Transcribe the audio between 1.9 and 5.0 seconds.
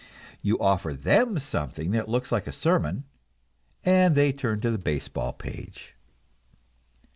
that looks like a sermon, and they turn to the